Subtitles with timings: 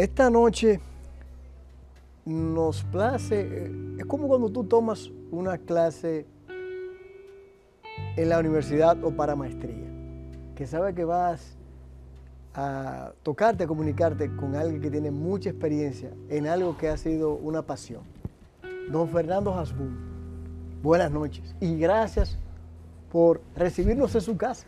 [0.00, 0.80] Esta noche
[2.24, 6.24] nos place, eh, es como cuando tú tomas una clase
[8.16, 9.92] en la universidad o para maestría,
[10.54, 11.58] que sabes que vas
[12.54, 17.34] a tocarte, a comunicarte con alguien que tiene mucha experiencia en algo que ha sido
[17.34, 18.00] una pasión.
[18.90, 19.98] Don Fernando Hasbun,
[20.82, 22.38] buenas noches y gracias
[23.12, 24.66] por recibirnos en su casa,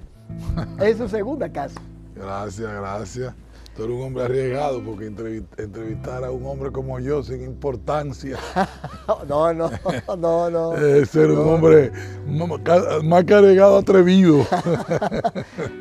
[0.78, 1.80] en su segunda casa.
[2.14, 3.34] Gracias, gracias.
[3.74, 8.36] Tú eres un hombre arriesgado porque entrevistar a un hombre como yo sin importancia.
[9.28, 9.70] no, no,
[10.18, 10.72] no, no.
[11.06, 11.90] Ser un hombre
[13.02, 14.46] más que arriesgado, atrevido.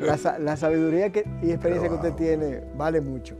[0.00, 3.36] la, sabiduría y experiencia que usted tiene vale mucho.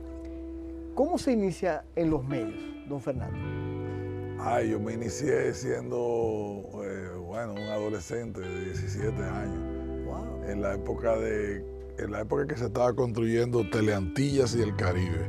[0.94, 3.38] ¿Cómo se inicia en los medios, don Fernando?
[4.38, 10.04] Ay, yo me inicié siendo, eh, bueno, un adolescente de 17 años.
[10.04, 10.44] Wow.
[10.46, 11.64] En la época de
[12.02, 15.28] en la época que se estaba construyendo Teleantillas y el Caribe,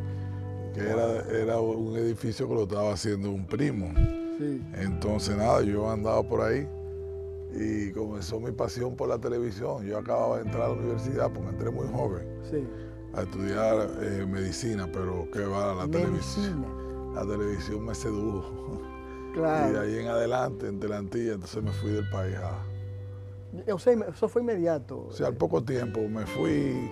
[0.74, 3.92] que era, era un edificio que lo estaba haciendo un primo.
[4.74, 6.68] Entonces, nada, yo andaba por ahí
[7.56, 9.86] y comenzó mi pasión por la televisión.
[9.86, 12.28] Yo acababa de entrar a la universidad porque entré muy joven
[13.14, 16.66] a estudiar eh, medicina, pero qué va la televisión.
[17.14, 18.82] La televisión me sedujo.
[19.34, 19.68] Claro.
[19.68, 22.64] Y de ahí en adelante, en Teleantillas, entonces me fui del país a
[23.72, 25.08] o sea, eso fue inmediato.
[25.08, 26.90] O sea, al poco tiempo me fui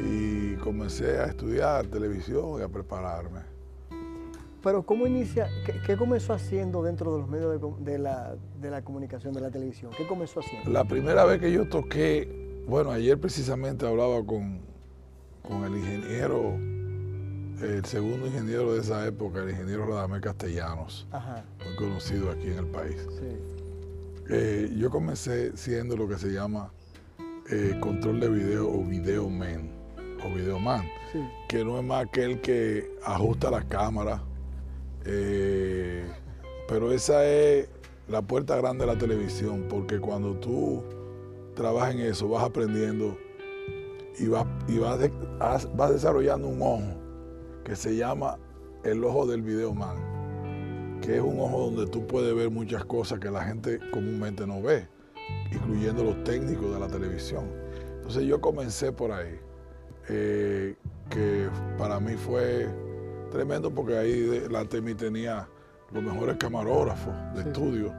[0.00, 3.40] y comencé a estudiar televisión y a prepararme.
[4.62, 5.48] Pero ¿cómo inicia,
[5.86, 9.92] qué, comenzó haciendo dentro de los medios de, la, comunicación, de la televisión?
[9.96, 10.70] ¿Qué comenzó haciendo?
[10.70, 14.60] La primera vez que yo toqué, bueno, ayer precisamente hablaba con,
[15.42, 16.54] con el ingeniero,
[17.62, 21.06] el segundo ingeniero de esa época, el ingeniero Radamé Castellanos,
[21.64, 23.06] muy conocido aquí en el país.
[23.20, 23.55] Sí.
[24.28, 26.72] Eh, yo comencé siendo lo que se llama
[27.48, 29.70] eh, control de video o video man
[30.24, 30.84] o video man,
[31.48, 34.20] que no es más que el que ajusta la cámara,
[35.04, 36.04] eh,
[36.68, 37.68] pero esa es
[38.08, 40.82] la puerta grande de la televisión, porque cuando tú
[41.54, 43.16] trabajas en eso vas aprendiendo
[44.18, 47.00] y vas, y vas desarrollando un ojo
[47.64, 48.38] que se llama
[48.82, 50.05] el ojo del video man
[51.00, 54.62] que es un ojo donde tú puedes ver muchas cosas que la gente comúnmente no
[54.62, 54.88] ve,
[55.52, 57.50] incluyendo los técnicos de la televisión.
[57.96, 59.38] Entonces yo comencé por ahí,
[60.08, 60.74] eh,
[61.10, 61.48] que
[61.78, 62.68] para mí fue
[63.30, 65.48] tremendo porque ahí la TEMI tenía
[65.92, 67.92] los mejores camarógrafos de estudio,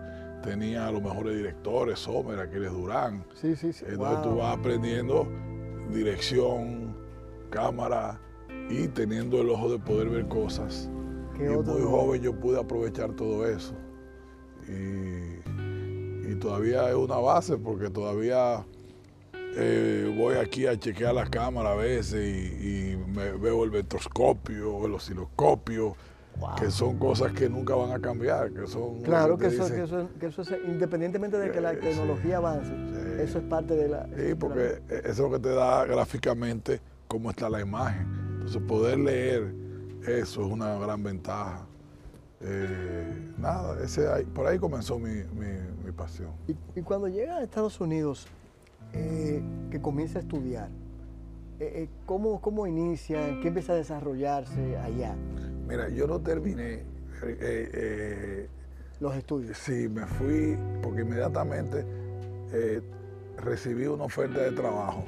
[0.43, 3.25] tenía los mejores directores, Sommer, Aquiles Durán.
[3.33, 3.85] Sí, sí, sí.
[3.87, 5.27] Entonces tú vas aprendiendo
[5.93, 6.95] dirección,
[7.49, 8.19] cámara
[8.69, 10.89] y teniendo el ojo de poder ver cosas
[11.39, 13.73] y muy joven yo pude aprovechar todo eso.
[14.67, 18.63] Y, todavía es una base porque todavía
[19.55, 24.93] eh, voy aquí a chequear las cámaras a veces y, me veo el vectroscopio, el
[24.93, 25.95] osciloscopio,
[26.59, 29.01] que son cosas que nunca van a cambiar, que son...
[29.01, 32.71] Claro, que, eso, es, independientemente de que la tecnología avance,
[33.19, 34.05] eso es parte de la...
[34.15, 38.07] Sí, porque eso es lo que te da gráficamente cómo está la imagen.
[38.33, 39.66] Entonces poder leer
[40.07, 41.65] eso es una gran ventaja.
[42.39, 45.23] Eh, nada, ese, por ahí comenzó mi,
[45.95, 46.29] pasión.
[46.75, 48.27] Y, cuando llega a Estados Unidos,
[48.93, 49.41] eh,
[49.71, 50.69] que comienza a estudiar,
[51.59, 53.39] eh, ¿cómo, ¿cómo, inicia?
[53.41, 55.15] ¿Qué empieza a desarrollarse allá?
[55.67, 56.83] Mira, yo no terminé
[58.99, 59.57] los estudios.
[59.57, 61.83] Sí, me fui porque inmediatamente
[63.37, 65.03] recibí una oferta de trabajo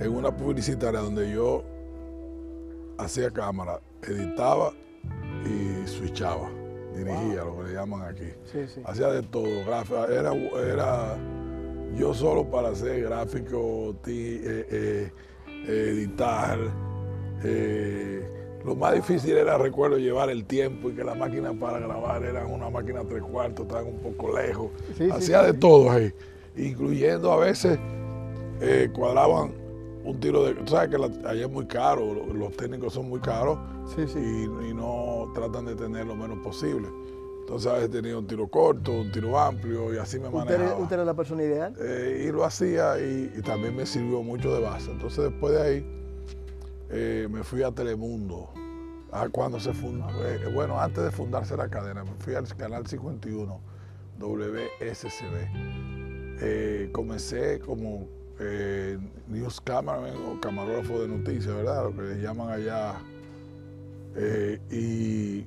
[0.00, 1.62] en una publicitaria donde yo
[2.98, 4.72] hacía cámara editaba
[5.44, 6.50] y switchaba,
[6.94, 8.32] dirigía, lo que le llaman aquí.
[8.84, 9.84] Hacía de todo, era,
[10.72, 11.18] era
[11.96, 15.10] yo solo para hacer gráfico, eh, eh,
[15.66, 16.58] editar.
[17.42, 22.22] Eh, lo más difícil era, recuerdo, llevar el tiempo y que la máquina para grabar
[22.22, 24.70] era una máquina tres cuartos, estaban un poco lejos.
[25.12, 26.12] Hacía de todo ahí,
[26.56, 27.78] incluyendo a veces
[28.92, 29.59] cuadraban
[30.04, 30.54] un tiro de.
[30.54, 33.58] Tú sabes que allá es muy caro, los, técnicos son muy caros
[33.96, 36.88] Y, no tratan de tener lo menos posible.
[37.40, 40.76] Entonces a veces tenía un tiro corto, un tiro amplio y así me manejaba.
[40.76, 41.74] ¿Usted, era la persona ideal?
[41.80, 44.90] Eh, y lo hacía y, también me sirvió mucho de base.
[44.90, 45.84] Entonces después de ahí
[46.90, 48.50] eh, me fui a Telemundo.
[49.12, 52.86] A cuando se fundó, eh, bueno, antes de fundarse la cadena, me fui al canal
[52.86, 53.60] 51,
[54.20, 55.32] WSCB.
[56.92, 58.06] comencé como
[58.40, 58.98] eh,
[59.28, 61.84] news cameraman o camarógrafo de noticias, ¿verdad?
[61.84, 62.94] Lo que le llaman allá.
[64.16, 65.44] Eh, y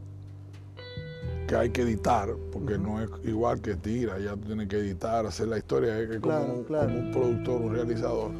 [1.48, 5.25] que hay que editar, porque no es igual que tira, ya tú tienes que editar,
[5.25, 8.31] hacer la historia, es como, un productor, un realizador.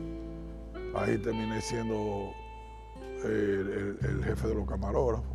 [0.96, 2.32] Ahí terminé siendo
[3.26, 5.26] eh, el, jefe de los camarógrafos.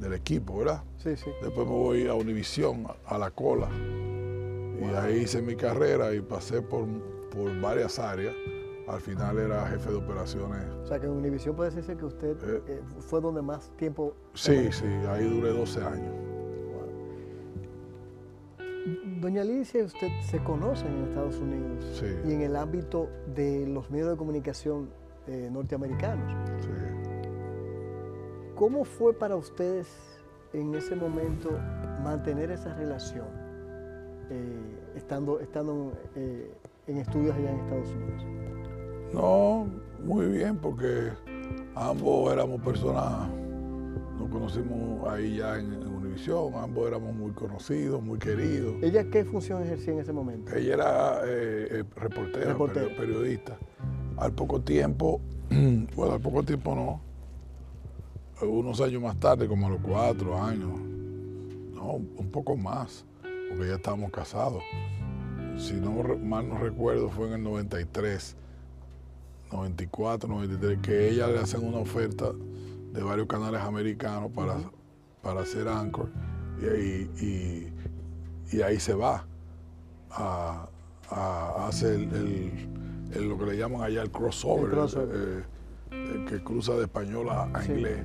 [0.00, 0.82] del equipo, ¿verdad?
[0.98, 1.30] Sí, sí.
[1.42, 3.68] Después me voy a Univisión, a la cola.
[4.80, 6.86] Y ahí hice mi carrera y pasé por,
[7.34, 8.34] por varias áreas.
[8.86, 10.62] Al final era jefe de operaciones.
[10.82, 14.14] O sea que en Univisión puede decirse que usted eh, eh, fue donde más tiempo...
[14.34, 16.14] Sí, sí, ahí duré 12 años.
[19.22, 24.10] Doña Alicia, usted se conoce en Estados Unidos y en el ámbito de los medios
[24.10, 24.90] de comunicación
[25.26, 26.30] eh, norteamericanos.
[26.60, 26.68] Sí.
[28.54, 29.88] ¿Cómo fue para ustedes
[30.52, 31.58] en ese momento
[32.02, 33.26] mantener esa relación
[34.94, 35.92] estando, estando
[36.86, 38.24] en estudios allá en Estados Unidos?
[39.12, 39.66] No,
[40.04, 41.10] muy bien, porque
[41.74, 43.28] ambos éramos personas,
[44.18, 48.74] nos conocimos ahí ya en, Univisión, ambos éramos muy conocidos, muy queridos.
[48.82, 50.54] ¿Ella qué función ejercía en ese momento?
[50.54, 52.56] Ella era eh, eh, reportera,
[52.96, 53.56] periodista.
[54.16, 55.20] Al poco tiempo,
[55.96, 57.00] bueno, al poco tiempo no,
[58.46, 60.78] unos años más tarde, como a los cuatro años,
[61.72, 63.04] no, un poco más,
[63.48, 64.62] porque ya estábamos casados.
[65.56, 68.36] Si no mal no recuerdo, fue en el 93
[69.52, 72.32] 94, 93, que ella le hacen una oferta
[72.92, 74.56] de varios canales americanos para,
[75.22, 76.10] para hacer Anchor
[76.60, 77.70] y,
[78.52, 79.26] y, ahí se va
[80.10, 80.68] a,
[81.66, 84.72] hacer el, lo que le llaman allá el crossover,
[85.12, 88.04] eh, que cruza de español a, inglés.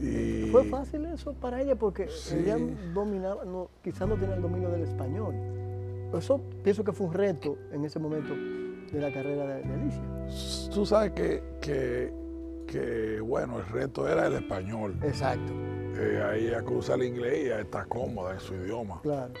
[0.00, 1.76] Y, ¿Fue fácil eso para ella?
[1.76, 2.56] Porque ella
[2.94, 5.34] dominaba, no, quizás no tenía el dominio del español.
[6.16, 10.02] Eso pienso que fue un reto en ese momento de la carrera de, Alicia.
[10.72, 11.42] Tú sabes que,
[12.66, 14.98] que, bueno, el reto era el español.
[15.02, 15.52] Exacto.
[15.96, 19.00] Eh, ahí ella cruza el inglés y ella está cómoda en su idioma.
[19.02, 19.32] Claro.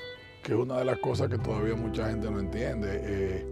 [0.42, 3.00] Que es una de las cosas que todavía mucha gente no entiende.
[3.02, 3.46] Eh,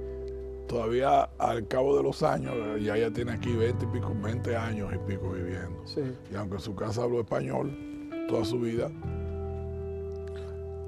[0.66, 4.92] todavía al cabo de los años, ya ella tiene aquí 20 y pico, 20 años
[4.94, 5.86] y pico viviendo.
[5.86, 6.02] Sí.
[6.30, 7.76] Y aunque en su casa habló español
[8.28, 8.90] toda su vida,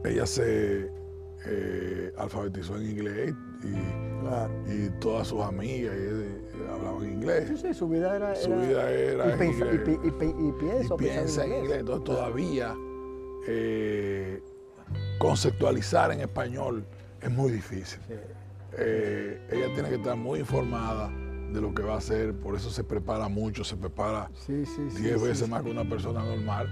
[0.05, 0.91] ella se
[1.47, 5.95] eh, alfabetizó en inglés y, y todas sus amigas
[6.71, 7.49] hablaban inglés.
[7.49, 8.35] Sí, sí, su vida era.
[8.37, 9.45] Su vida era.
[9.45, 11.81] Y, y, piensa, en inglés.
[11.81, 12.75] Entonces, todavía
[13.47, 14.43] eh,
[15.19, 16.85] conceptualizar en español
[17.21, 18.01] es muy difícil.
[18.79, 21.11] Eh, ella tiene que estar muy informada
[21.53, 25.49] de lo que va a hacer, por eso se prepara mucho, se prepara 10 veces
[25.49, 26.69] más que una persona normal,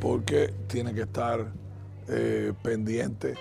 [0.00, 1.52] porque tiene que estar
[2.08, 3.34] eh, pendiente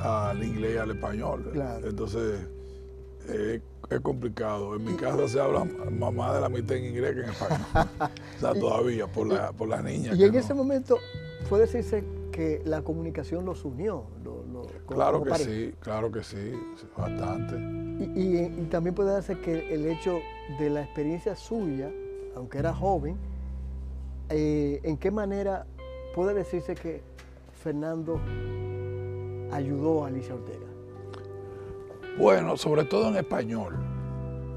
[0.00, 1.52] al inglés y al español.
[1.84, 2.40] Entonces,
[3.28, 3.60] eh,
[3.90, 4.76] es complicado.
[4.76, 7.66] En mi casa se habla más de la mitad en inglés que en español.
[8.36, 10.16] o sea, todavía, por, la, por las niñas.
[10.16, 10.98] Y en ese momento,
[11.48, 14.04] puede decirse que la comunicación los unió.
[14.86, 16.52] claro que sí, claro que sí,
[16.96, 17.56] bastante.
[18.14, 20.20] Y, también puede darse que el hecho
[20.58, 21.90] de la experiencia suya,
[22.36, 23.16] aunque era joven,
[24.28, 25.66] eh, ¿en qué manera
[26.14, 27.02] puede decirse que
[27.62, 28.20] Fernando
[29.52, 30.66] ayudó a Alicia Ortega?
[32.18, 33.76] Bueno, sobre todo en español,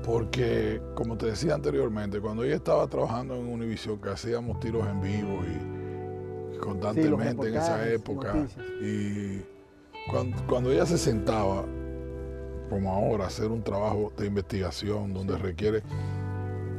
[0.03, 5.01] porque como te decía anteriormente, cuando ella estaba trabajando en Univision, que hacíamos tiros en
[5.01, 8.33] vivo y, constantemente en esa época,
[8.81, 9.41] y
[10.47, 11.63] cuando, ella se sentaba,
[12.69, 15.83] como ahora, hacer un trabajo de investigación donde requiere,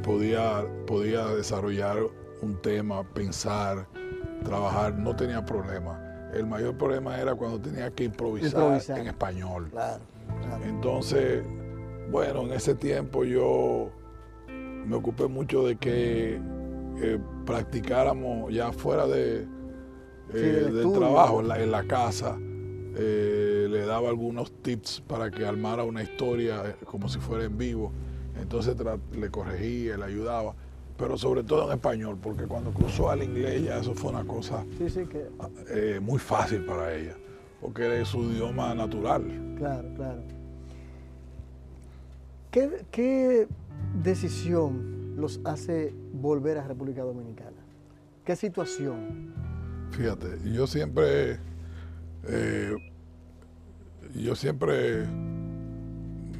[0.03, 1.97] podía, podía desarrollar
[2.41, 3.87] un tema, pensar,
[4.43, 9.71] trabajar, no tenía problema el mayor problema era cuando tenía que improvisar, en español.
[10.65, 11.43] Entonces,
[12.11, 13.89] bueno, en ese tiempo yo
[14.47, 16.39] me ocupé mucho de que
[17.01, 19.47] eh, practicáramos ya fuera de,
[20.33, 22.37] eh, del, trabajo, en la, casa.
[22.97, 27.91] Eh, le daba algunos tips para que armara una historia como si fuera en vivo.
[28.39, 28.75] Entonces
[29.13, 30.55] le corregía, le ayudaba
[30.97, 34.65] pero sobre todo en español, porque cuando cruzó al inglés ya eso fue una cosa
[35.69, 37.15] eh, muy fácil para ella,
[37.61, 39.23] porque era su idioma natural.
[39.57, 40.21] Claro, claro.
[42.91, 43.47] ¿Qué,
[44.01, 47.57] decisión los hace volver a República Dominicana?
[48.23, 49.33] ¿Qué situación?
[49.91, 51.39] Fíjate, yo siempre,
[52.23, 52.75] eh,
[54.15, 55.05] yo siempre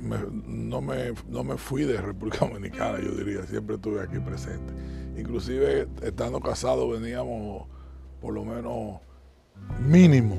[0.06, 4.74] no, me, no me fui de República Dominicana, yo diría, siempre estuve aquí presente.
[5.18, 7.68] Inclusive estando casado veníamos
[8.22, 9.00] por lo menos
[9.80, 10.36] mínimo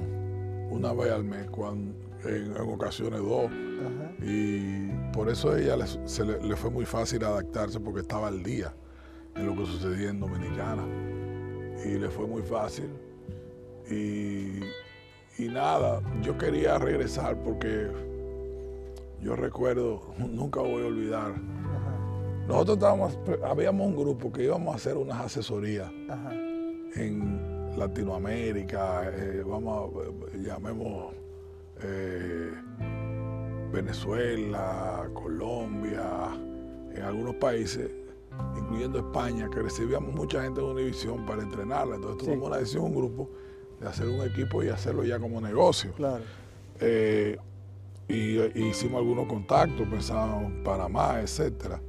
[0.71, 1.95] una vez al mes, cuando,
[2.25, 3.51] en, ocasiones dos.
[4.23, 8.43] Y por eso a ella le, se le, fue muy fácil adaptarse porque estaba al
[8.43, 8.75] día
[9.35, 10.83] en lo que sucedía en Dominicana.
[11.85, 12.89] Y le fue muy fácil.
[13.91, 14.61] Y,
[15.39, 17.89] y nada, yo quería regresar porque
[19.27, 21.35] yo recuerdo, nunca voy a olvidar.
[22.47, 25.91] Nosotros estábamos, habíamos un grupo que íbamos a hacer unas asesorías
[26.95, 29.93] en Latinoamérica, eh, vamos,
[30.33, 31.13] a, llamemos
[33.73, 36.31] Venezuela, Colombia,
[36.95, 37.91] en algunos países,
[38.57, 41.97] incluyendo España, que recibíamos mucha gente de Univisión para entrenarla.
[41.97, 43.29] Entonces tomamos una decisión, un grupo,
[43.81, 45.93] de hacer un equipo y hacerlo ya como negocio.
[45.97, 46.23] Claro.
[46.81, 47.37] Eh,
[48.09, 51.81] y, hicimos algunos contactos, pensábamos en Panamá, etcétera.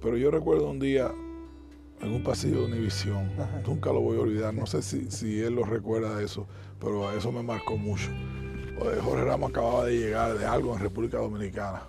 [0.00, 1.10] Pero yo recuerdo un día
[2.00, 3.30] en un pasillo de Univisión,
[3.66, 6.46] nunca lo voy a olvidar, no sé si, si él lo recuerda de eso,
[6.78, 8.10] pero eso me marcó mucho.
[9.02, 11.82] Jorge Ramos acababa de llegar de algo en República Dominicana.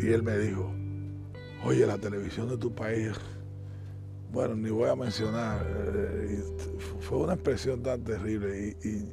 [0.00, 0.70] Y él me dijo,
[1.64, 3.12] oye, la televisión de tu país,
[4.32, 6.42] bueno, ni voy a mencionar, eh,
[7.00, 8.76] fue una expresión tan terrible.
[8.82, 9.12] Y,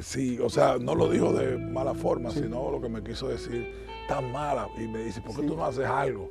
[0.00, 3.74] sí, o sea, no lo dijo de mala forma, sino lo que me quiso decir,
[4.08, 4.68] tan mala.
[4.78, 6.30] Y me dice, ¿por qué tú no haces algo?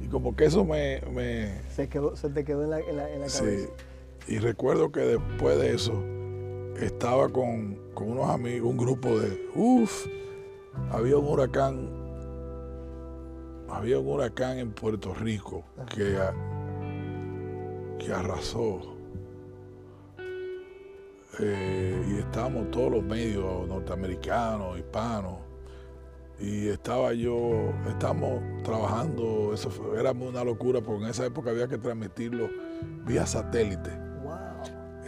[0.00, 1.00] Y como que eso me...
[1.70, 3.44] Se, se te quedó en la, en la, cabeza.
[3.44, 3.68] Sí.
[4.28, 6.02] Y recuerdo que después de eso,
[6.80, 10.06] estaba con, unos amigos, un grupo de, uff,
[10.90, 11.90] había un huracán,
[13.68, 16.16] había un huracán en Puerto Rico que,
[17.98, 18.80] que arrasó.
[21.40, 21.81] Eh,
[22.32, 25.36] estábamos todos los medios norteamericanos, hispanos,
[26.40, 31.78] y estaba yo, estábamos trabajando, eso era una locura porque en esa época había que
[31.78, 32.48] transmitirlo
[33.06, 34.02] vía satélite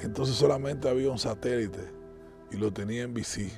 [0.04, 1.80] entonces solamente había un satélite
[2.52, 3.50] y lo tenía en bici.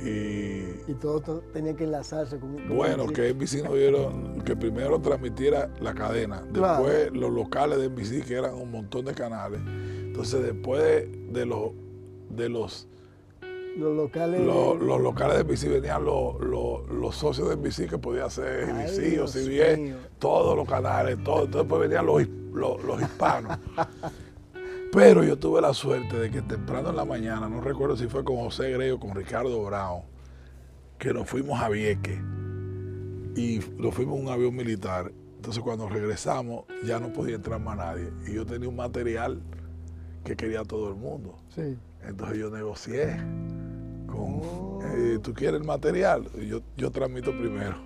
[0.00, 5.70] Y, y todo, tenía que enlazarse con, Bueno, que NBC nos dieron que primero transmitiera
[5.80, 9.60] la cadena, después los locales de NBC, que eran un montón de canales.
[9.64, 11.70] Entonces, después de, los
[12.36, 12.88] de los
[13.76, 19.20] los locales los, locales de NBC venían los, socios de NBC que podía ser NBC
[19.20, 21.44] o CBS, todos los canales, todo.
[21.44, 22.22] Entonces, después venían los,
[22.84, 23.58] los hispanos.
[24.92, 28.22] Pero yo tuve la suerte de que temprano en la mañana, no recuerdo si fue
[28.22, 30.02] con José Grey o con Ricardo Brown,
[30.98, 32.22] que nos fuimos a Vieque
[33.34, 35.10] y nos fuimos en un avión militar.
[35.34, 38.12] Entonces cuando regresamos ya no podía entrar más nadie.
[38.28, 39.42] Y yo tenía un material
[40.22, 41.34] que quería todo el mundo.
[41.48, 41.76] Sí.
[42.06, 43.16] Entonces yo negocié
[44.06, 44.80] con, oh.
[44.84, 46.24] eh, ¿tú quieres el material?
[46.48, 47.76] Yo, yo transmito primero.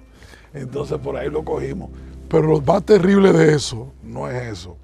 [0.53, 1.91] Entonces por ahí lo cogimos.
[2.29, 4.77] Pero lo más terrible de eso no es eso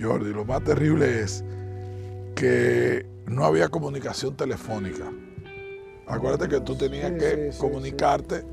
[0.00, 1.44] Jordi, lo más terrible es
[2.34, 5.12] que no había comunicación telefónica.
[6.06, 8.44] Acuérdate que tú tenías que comunicarte.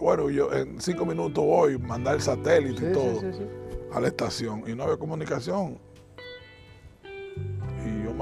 [0.00, 3.20] bueno, yo en cinco minutos voy, mandar el satélite y todo
[3.92, 4.64] a la estación.
[4.66, 5.78] Y no había comunicación.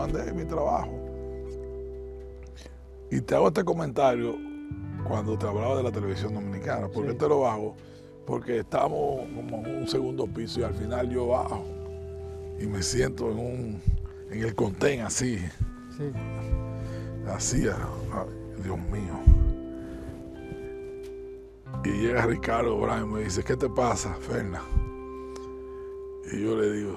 [0.01, 0.99] Mandé mi trabajo.
[3.11, 4.35] Y te hago este comentario
[5.07, 6.89] cuando te hablaba de la televisión dominicana.
[6.89, 7.77] ¿Por qué te lo hago?
[8.27, 11.63] Porque estamos como en un segundo piso y al final yo bajo
[12.59, 13.83] y me siento en un
[14.31, 15.37] en el contén así.
[15.99, 16.11] Sí.
[17.29, 19.21] Así, Dios mío.
[21.85, 24.63] Y llega Ricardo Brown y me dice, ¿qué te pasa, Ferna?
[26.33, 26.97] Y yo le digo,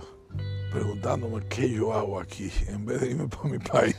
[0.74, 3.96] preguntándome qué yo hago aquí, en vez de irme para mi país.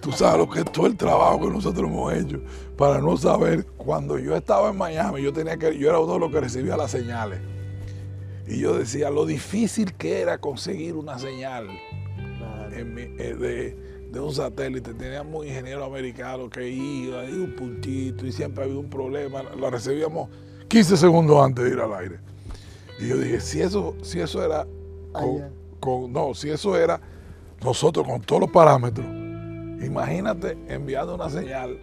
[0.00, 2.40] Tú sabes lo que es todo el trabajo que nosotros hemos hecho
[2.76, 3.66] para no saber.
[3.76, 6.76] Cuando yo estaba en Miami, yo tenía que, yo era uno de los que recibía
[6.76, 7.40] las señales.
[8.46, 11.66] Y yo decía lo difícil que era conseguir una señal
[12.72, 13.76] eh,
[14.12, 14.94] de, un satélite.
[14.94, 19.42] Teníamos ingenieros americanos que iba, y un puntito, y siempre había un problema.
[19.42, 20.30] Lo recibíamos
[20.68, 22.20] 15 segundos antes de ir al aire.
[23.00, 24.64] Y yo dije, si eso, si eso era
[25.12, 25.61] con,
[26.08, 27.00] no, si eso era
[27.62, 29.06] nosotros con todos los parámetros,
[29.84, 31.78] imagínate enviando una señal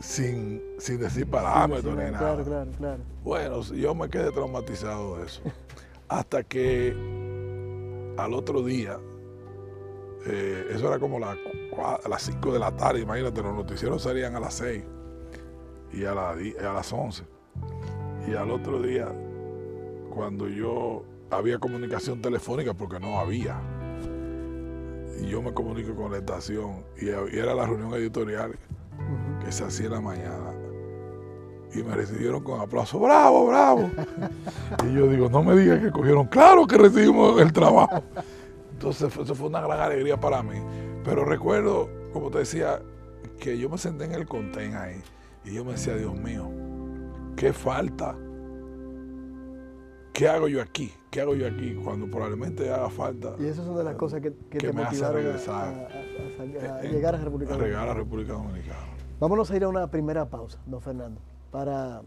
[0.00, 2.18] sin, sin decir parámetros ni nada.
[2.18, 3.02] Claro, claro, claro.
[3.22, 5.42] Bueno, yo me quedé traumatizado de eso.
[6.08, 6.90] Hasta que
[8.16, 8.98] al otro día,
[10.26, 14.40] eh, eso era como a las 5 de la tarde, imagínate, los noticieros salían a
[14.40, 14.82] las 6
[15.92, 17.24] y a, a las 11.
[18.28, 19.08] Y al otro día,
[20.14, 23.60] cuando yo había comunicación telefónica, porque no había,
[25.20, 28.58] y yo me comunico con la estación, y era la reunión editorial,
[29.44, 30.52] que se hacía en la mañana.
[31.72, 33.90] Y me recibieron con aplauso, bravo, bravo.
[34.88, 38.02] y yo digo, no me digas que cogieron, claro que recibimos el trabajo.
[38.72, 40.58] Entonces eso fue una gran alegría para mí.
[41.04, 42.82] Pero recuerdo, como te decía,
[43.38, 45.00] que yo me senté en el contén ahí
[45.44, 46.50] y yo me decía, Dios mío,
[47.36, 48.16] qué falta.
[50.20, 50.92] ¿Qué hago yo aquí?
[51.10, 53.36] ¿Qué hago yo aquí cuando probablemente haga falta?
[53.38, 57.88] Y esas son de las cosas que, te motivaron a, llegar a República A llegar
[57.88, 58.80] a República Dominicana.
[59.18, 62.02] Vámonos a ir a una primera pausa, don Fernando, para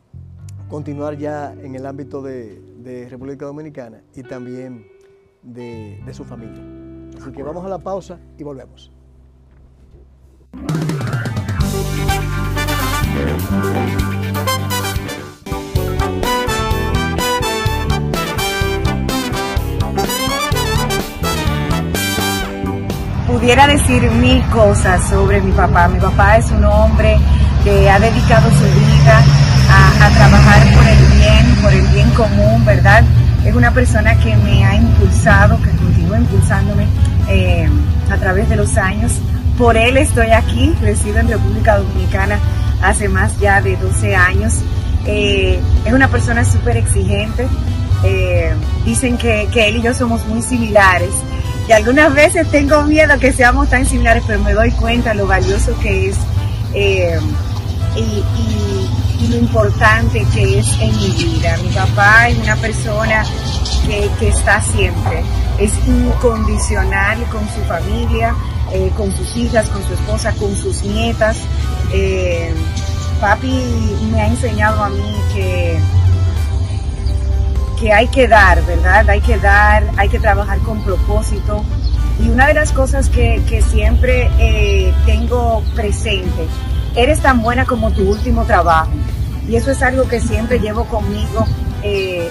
[0.69, 4.85] continuar ya en el ámbito de, República Dominicana y también
[5.41, 6.61] de, de su familia.
[7.19, 8.91] Así que vamos a la pausa y volvemos.
[23.43, 25.89] Pudiera decir mil cosas sobre mi papá.
[25.89, 27.17] Mi papá es un hombre
[27.65, 29.21] que ha dedicado su vida
[29.69, 33.03] a, trabajar por el bien, por el bien común, ¿verdad?
[33.43, 36.87] Es una persona que me ha impulsado, que continúa impulsándome
[37.27, 37.67] eh,
[38.09, 39.11] a través de los años.
[39.57, 42.39] Por él estoy aquí, resido en República Dominicana
[42.81, 44.61] hace más ya de 12 años.
[45.05, 47.45] Eh, es una persona súper exigente.
[48.05, 48.53] Eh,
[48.85, 51.11] dicen que, que él y yo somos muy similares
[51.67, 55.77] y algunas veces tengo miedo que seamos tan similares, pero me doy cuenta lo valioso
[55.79, 56.17] que es
[56.73, 57.19] eh,
[57.95, 58.23] y,
[59.29, 61.55] lo importante que es en mi vida.
[61.63, 63.23] Mi papá es una persona
[63.87, 65.23] que, está siempre,
[65.59, 68.35] es incondicional con su familia,
[68.73, 71.37] eh, con sus hijas, con su esposa, con sus nietas.
[71.93, 72.53] Eh,
[73.21, 75.79] papi me ha enseñado a mí que
[77.83, 79.09] que hay que dar, ¿verdad?
[79.09, 81.65] Hay que dar, hay que trabajar con propósito.
[82.23, 86.47] Y una de las cosas que, siempre eh, tengo presente,
[86.95, 88.91] eres tan buena como tu último trabajo.
[89.49, 91.45] Y eso es algo que siempre llevo conmigo
[91.83, 92.29] eh,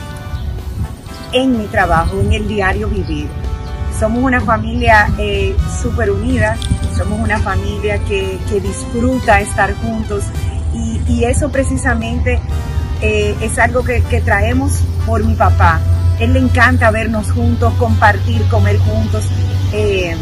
[1.32, 3.28] en mi trabajo, en el diario vivir.
[4.00, 6.56] Somos una familia eh, súper unida,
[6.97, 10.25] somos una familia que, disfruta estar juntos
[10.75, 12.40] y, eso precisamente
[13.02, 15.80] es algo que traemos por mi papá.
[16.21, 19.28] Él le encanta vernos juntos, compartir, comer juntos.
[19.73, 20.16] Eh,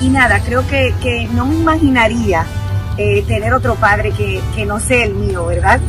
[0.00, 2.44] y nada, creo que, no me imaginaría
[2.96, 5.80] eh, tener otro padre que, no sea el mío, ¿verdad?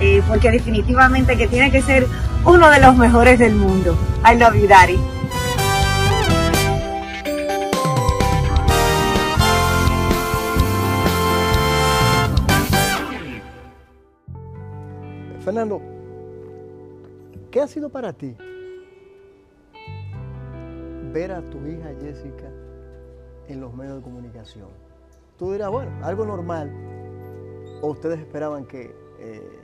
[0.00, 2.06] Eh, porque definitivamente que tiene que ser
[2.44, 3.96] uno de los mejores del mundo.
[4.24, 4.98] I love you, Daddy.
[15.44, 15.82] Fernando,
[17.52, 18.34] ¿Qué ha sido para ti
[21.12, 22.50] ver a tu hija Jessica
[23.46, 24.70] en los medios de comunicación?
[25.38, 26.72] Tú dirás, bueno, algo normal.
[27.82, 29.62] ¿O ustedes esperaban que eh,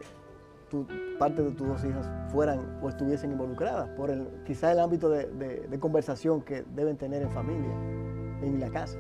[1.19, 5.79] parte de tus dos hijas fueran o estuviesen involucradas por el, quizá el ámbito de,
[5.81, 7.73] conversación que deben tener en familia,
[8.43, 8.99] en la casa?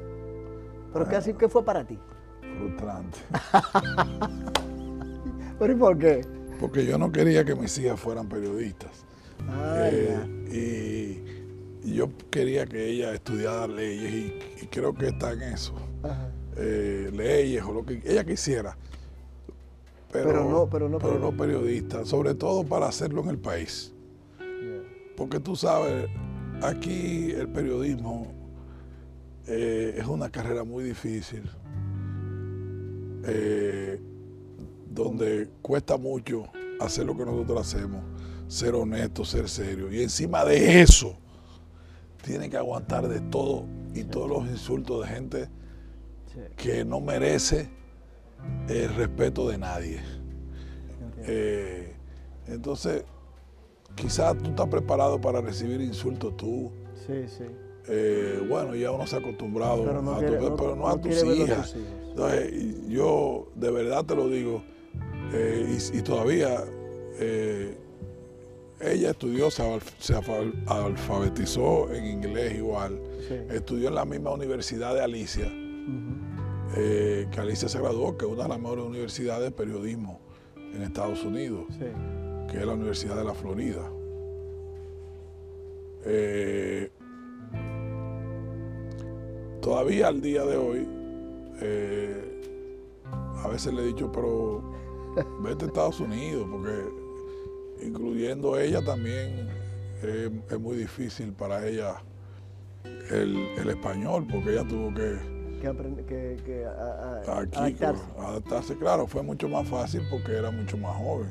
[0.95, 1.99] Pero ¿qué, ¿qué fue para ti?
[2.57, 3.19] Frustrante.
[5.59, 6.38] ¿Pero y por qué?
[6.59, 8.91] Porque yo no quería que mis hijas fueran periodistas.
[9.49, 11.25] Ah, eh,
[11.85, 15.75] y, yo quería que ella estudiara leyes y, creo que está en eso.
[16.57, 18.77] Eh, leyes o lo que ella quisiera.
[20.13, 23.93] Pero, no, pero, no, pero no periodista, sobre todo para hacerlo en el país.
[25.17, 26.09] Porque tú sabes,
[26.63, 28.33] aquí el periodismo
[29.47, 31.43] eh, es una carrera muy difícil
[35.05, 36.45] donde cuesta mucho
[36.81, 38.03] hacer lo que nosotros hacemos,
[38.47, 39.93] ser honesto, ser serio.
[39.93, 41.17] Y encima de eso,
[42.23, 45.49] tiene que aguantar de todo y todos los insultos de gente
[46.57, 47.71] que no merece
[48.69, 50.01] el respeto de nadie.
[51.23, 51.97] Eh,
[52.47, 53.05] entonces,
[53.95, 56.71] quizás tú estás preparado para recibir insultos tú.
[57.07, 57.45] Sí, sí.
[57.89, 61.75] Eh, bueno, ya uno se ha acostumbrado, pero no, a, pero no a tus hijas.
[62.11, 64.63] Entonces, yo de verdad te lo digo,
[65.33, 66.65] eh, y, todavía
[67.19, 67.77] eh,
[68.81, 69.63] ella estudió, se,
[70.67, 72.99] alfabetizó en inglés igual,
[73.51, 75.53] estudió en la misma universidad de Alicia,
[76.77, 80.21] eh, que Alicia se graduó, que es una de las mejores universidades de periodismo
[80.57, 81.67] en Estados Unidos,
[82.51, 83.91] que es la Universidad de la Florida.
[89.61, 90.89] todavía al día de hoy,
[93.45, 94.78] a veces le he dicho, pero
[95.43, 96.89] vete a Estados Unidos, porque
[97.83, 99.49] incluyendo ella también
[100.03, 101.97] es muy difícil para ella
[103.11, 105.39] el, español, porque ella tuvo que...
[105.61, 106.65] Que,
[108.17, 108.77] adaptarse.
[108.77, 111.29] Claro, fue mucho más fácil porque era mucho más joven.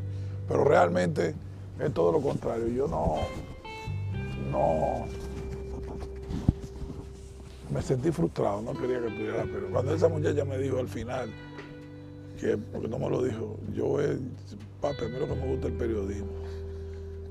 [0.49, 1.33] Pero realmente
[1.79, 2.67] es todo lo contrario.
[2.67, 3.19] Yo no,
[4.51, 5.05] no,
[7.73, 11.29] me sentí frustrado, no quería que pudiera, pero cuando esa muchacha me dijo al final,
[12.39, 14.19] que, porque no me lo dijo, yo es,
[14.79, 16.27] para primero que me gusta el periodismo.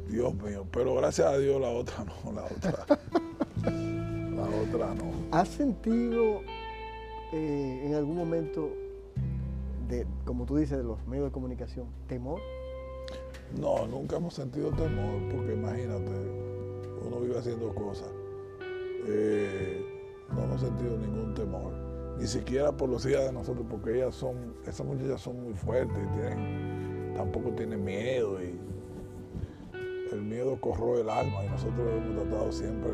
[0.09, 2.87] Dios mío, pero gracias a Dios la otra no, la otra,
[3.65, 5.11] la otra no.
[5.33, 6.43] ¿Has sentido
[7.33, 8.71] eh, en algún momento,
[9.89, 12.41] de, como tú dices, de los medios de comunicación, temor?
[13.61, 16.11] No, nunca hemos sentido temor, porque imagínate,
[17.05, 18.09] uno vive haciendo cosas.
[19.09, 19.85] eh,
[20.35, 21.86] no hemos sentido ningún temor.
[22.19, 25.97] Ni siquiera por los hijas de nosotros, porque ellas son, esas muchachas son muy fuertes
[25.97, 28.43] y tienen, tampoco tienen miedo.
[28.43, 28.59] Y
[30.13, 32.93] el miedo corroe el alma y nosotros hemos tratado siempre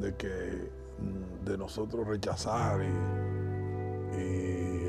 [0.00, 0.70] de, que
[1.44, 3.20] de nosotros rechazar y,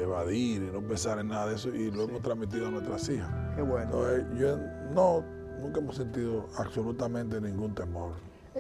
[0.02, 3.30] evadir y no pensar en nada de eso y lo hemos transmitido a nuestras hijas.
[3.56, 3.91] Qué bueno.
[4.36, 4.58] yo
[4.94, 5.24] no,
[5.62, 8.13] nunca hemos sentido absolutamente ningún temor.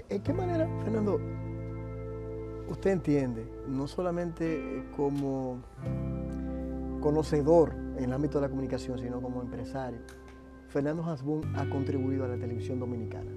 [0.07, 1.19] ¿En qué manera, Fernando,
[2.71, 5.59] usted entiende, no solamente como
[7.01, 9.99] conocedor en el ámbito de la comunicación, sino como empresario,
[10.69, 13.29] Fernando Hasbun ha contribuido a la televisión dominicana?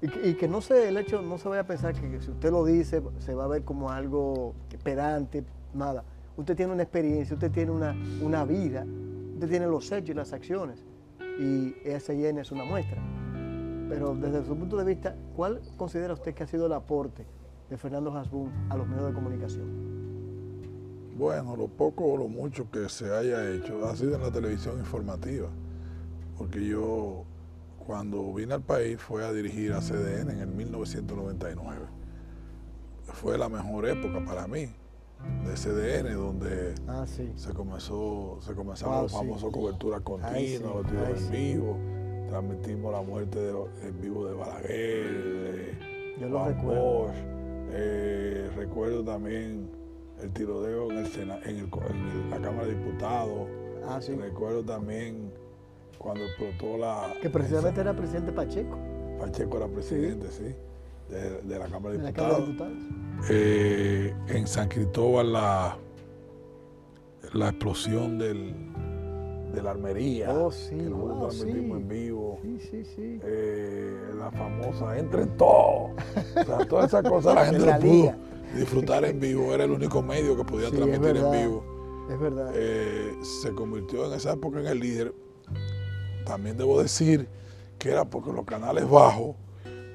[0.00, 2.64] Y que, no se, el hecho, no se vaya a pensar que, si usted lo
[2.64, 5.42] dice, se va a ver como algo pedante,
[5.74, 6.04] nada.
[6.36, 8.86] Usted tiene una experiencia, usted tiene una, una vida,
[9.34, 10.84] usted tiene los hechos y las acciones.
[11.40, 13.02] Y SIN es una muestra.
[13.88, 17.26] Pero desde su punto de vista, ¿cuál considera usted que ha sido el aporte
[17.68, 19.88] de Fernando Hasbun a los medios de comunicación?
[21.16, 24.78] Bueno, lo poco o lo mucho que se haya hecho ha sido en la televisión
[24.78, 25.48] informativa,
[26.36, 27.24] porque yo
[27.84, 31.86] cuando vine al país fue a dirigir a CDN en el 1999.
[33.14, 34.68] Fue la mejor época para mí
[35.44, 41.30] de CDN, donde ah, se comenzó, se comenzaron los famosos coberturas continuas, los tiros en
[41.32, 41.78] vivo,
[42.28, 43.50] transmitimos la muerte
[43.82, 47.37] en vivo de Balaguer, Yo lo recuerdo.
[47.72, 49.70] Eh, recuerdo también
[50.22, 51.06] el tirodeo en, el
[51.44, 53.48] en, la Cámara de Diputados.
[53.86, 55.32] Ah, recuerdo también
[55.98, 57.14] cuando explotó la...
[57.20, 58.78] Que precisamente era presidente Pacheco.
[59.18, 60.54] Pacheco era presidente, sí,
[61.08, 62.48] de, la Cámara de Diputados.
[63.30, 65.76] Eh, en San Cristóbal la,
[67.32, 68.54] la explosión del,
[69.52, 70.30] de la armería.
[70.32, 70.76] Oh, sí.
[70.76, 72.38] Que nosotros transmitimos en vivo.
[72.42, 73.20] Sí, sí, sí.
[73.22, 75.90] Eh, la famosa Entre en todo.
[75.90, 78.14] o sea, todas esas cosas la gente lo pudo
[78.56, 79.54] disfrutar en vivo.
[79.54, 81.64] Era el único medio que podía transmitir en vivo.
[82.10, 82.50] Es verdad.
[82.54, 85.14] Eh, se convirtió en esa época en el líder
[86.28, 87.26] también debo decir
[87.78, 89.34] que era porque los canales bajos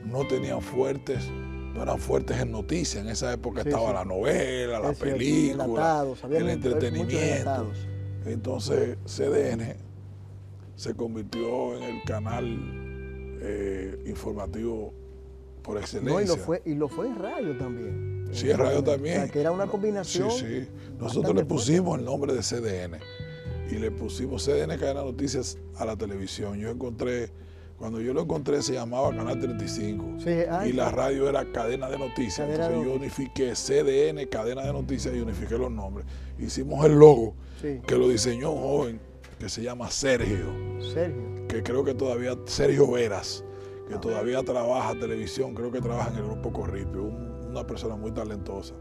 [0.03, 3.03] no tenían fuertes, no eran fuertes en noticias.
[3.03, 7.71] En esa época estaba la novela, la película, el entretenimiento.
[8.25, 9.75] Entonces CDN
[10.75, 14.93] se convirtió en el canal eh, informativo
[15.61, 16.21] por excelencia.
[16.23, 18.27] y, lo fue, y lo fue en radio también.
[18.31, 19.29] Sí, en radio también.
[19.29, 20.31] que era una combinación.
[20.31, 20.67] Sí, sí.
[20.99, 22.99] Nosotros le pusimos el nombre de CDN
[23.69, 26.57] y le pusimos CDN Cadena Noticias a la televisión.
[26.59, 27.29] Yo encontré,
[27.77, 30.05] cuando yo lo encontré se llamaba Canal 35
[30.65, 32.47] y la radio era Cadena de Noticias.
[32.49, 36.05] Entonces yo unifiqué CDN, Cadena de Noticias y unifiqué los nombres.
[36.39, 38.99] Hicimos el logo que lo diseñó un joven
[39.39, 40.53] que se llama Sergio.
[40.93, 41.47] Sergio.
[41.47, 43.43] Que creo que todavía, Sergio Veras,
[43.87, 48.11] que ah, todavía trabaja televisión, creo que trabaja en el grupo Corripio, una persona muy
[48.11, 48.73] talentosa.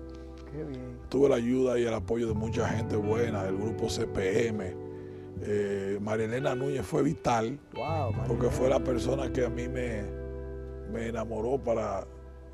[1.09, 4.92] Tuve la ayuda y el apoyo de mucha gente buena, del grupo CPM.
[5.45, 7.59] Eh, Marilena Núñez fue vital,
[8.27, 10.03] porque fue la persona que a mí me,
[10.93, 12.07] me enamoró para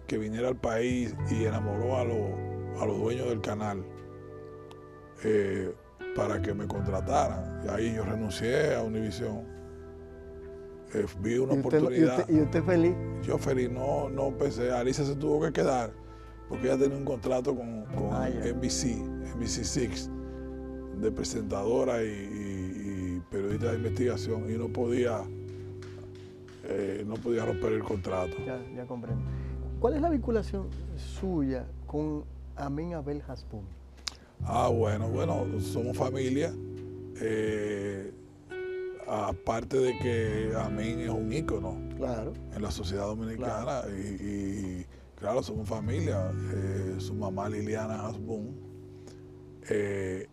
[0.07, 3.85] que viniera al país y enamoró a, a los dueños del canal
[5.25, 5.75] eh,
[6.17, 7.63] para que me contrataran.
[7.65, 9.45] Y ahí yo renuncié a Univision.
[10.95, 12.27] Eh, vi una oportunidad.
[12.29, 12.95] ¿y usted, feliz?
[13.23, 14.73] Yo feliz, no, no pensé.
[14.73, 15.93] Alicia se tuvo que quedar
[16.49, 18.97] porque ella tenía un contrato con, ah, NBC,
[19.37, 20.11] NBC Six,
[21.01, 22.58] de presentadora y,
[23.31, 25.23] periodista de investigación, y no podía,
[26.65, 28.37] eh, no podía romper el contrato.
[28.45, 29.23] Ya, ya comprendo.
[29.81, 32.25] ¿Cuál es la vinculación suya con
[32.57, 33.63] Amin Abel Haspun?
[34.45, 36.53] Ah, bueno, bueno, somos familia.
[37.21, 38.13] Eh,
[39.09, 42.33] aparte de que Amin es un ícono claro.
[42.55, 44.85] en la sociedad dominicana y
[45.19, 46.31] Claro, somos familia.
[46.53, 48.55] Eh, su mamá Liliana Hasbun.
[49.69, 50.28] Eh,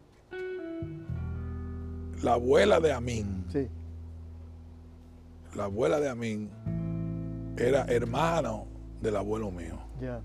[2.25, 3.45] la abuela de Amin.
[3.49, 3.67] Sí.
[5.55, 6.49] La abuela de Amin
[7.55, 8.65] era hermano
[8.99, 9.77] del abuelo mío.
[10.01, 10.21] Ya.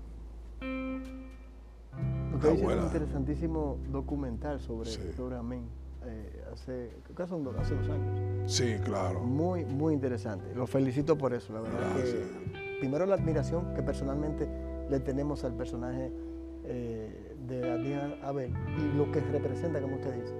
[2.35, 5.69] Usted hizo un interesantísimo documental sobre, sobre Amin.
[6.03, 8.51] Eh, hace, hace dos años.
[8.51, 9.19] Sí, claro.
[9.19, 10.55] Muy, muy interesante.
[10.55, 11.95] Lo felicito por eso, la verdad.
[11.97, 14.49] Que, primero la admiración que personalmente
[14.89, 16.11] le tenemos al personaje
[16.65, 20.33] eh, de Adrián Abel y lo que representa, como usted dice,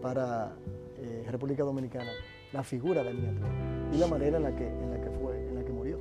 [0.00, 0.56] para
[1.02, 2.10] eh, República Dominicana,
[2.52, 5.54] la figura de Adrián y la manera en la que, en la que fue, en
[5.54, 5.98] la que murió.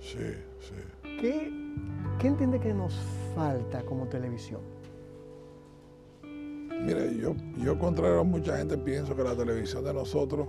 [0.00, 0.74] Sí, sí.
[1.20, 1.50] ¿Qué,
[2.18, 2.94] qué entiende que nos
[3.34, 4.60] falta como televisión?
[6.22, 10.48] Mire, yo, yo contrario a mucha gente pienso que la televisión de nosotros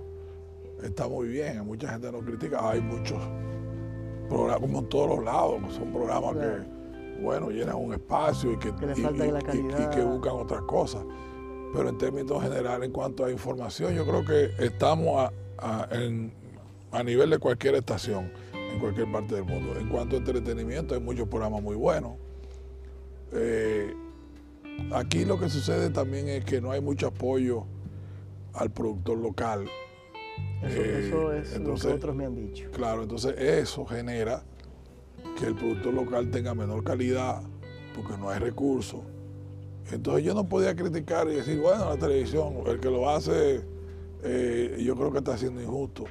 [0.82, 3.18] está muy bien, mucha gente nos critica, hay muchos
[4.28, 9.94] como en todos los lados, son programas que, bueno, llenan un espacio y que, y,
[9.94, 11.04] que buscan otras cosas.
[11.72, 15.88] Pero en términos generales, en cuanto a información, yo creo que estamos a,
[16.92, 18.30] a nivel de cualquier estación
[18.72, 19.78] en cualquier parte del mundo.
[19.78, 22.12] En cuanto a entretenimiento, hay muchos programas muy buenos.
[23.32, 23.94] Eh,
[24.92, 27.64] aquí lo que sucede también es que no hay mucho apoyo
[28.52, 29.66] al productor local.
[30.62, 32.70] Eso, eh, es lo que otros me han dicho.
[32.72, 34.42] Claro, entonces eso genera
[35.38, 37.42] que el productor local tenga menor calidad
[37.94, 39.00] porque no hay recursos.
[39.90, 43.62] Entonces yo no podía criticar y decir, bueno, la televisión, el que lo hace,
[44.22, 46.04] eh, yo creo que está siendo injusto.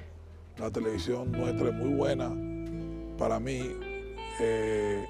[0.57, 2.31] La televisión nuestra es muy buena.
[3.17, 3.75] Para mí,
[4.39, 5.05] eh,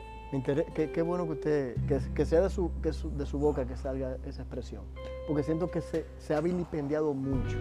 [0.94, 1.76] qué, bueno que usted,
[2.14, 4.84] que, sea de su, de su boca que salga esa expresión,
[5.28, 7.58] porque siento que se, se ha vilipendiado mucho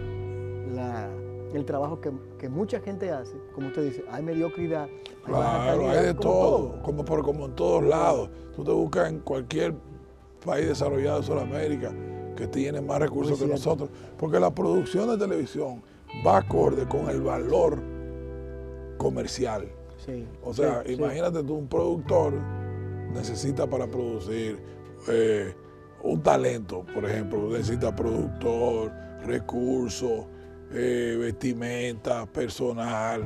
[1.53, 4.87] el trabajo que, mucha gente hace, como usted dice, hay mediocridad.
[5.23, 8.29] claro, hay de todo, Como, por, como en todos lados.
[8.55, 9.73] Tú te buscas en cualquier
[10.45, 11.91] país desarrollado de Sudamérica
[12.35, 15.81] que tiene más recursos que nosotros, porque la producción de televisión
[16.25, 17.81] va acorde con el valor
[18.97, 19.67] comercial.
[20.43, 22.33] o sea, imagínate tú, un productor
[23.13, 24.59] necesita para producir
[25.07, 25.53] eh,
[26.03, 28.91] un talento, por ejemplo, necesita productor,
[29.25, 30.25] recursos,
[30.71, 33.25] eh, vestimenta, personal.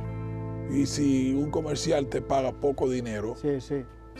[0.70, 3.34] Y si un comercial te paga poco dinero,